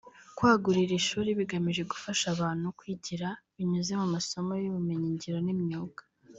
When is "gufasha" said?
1.91-2.25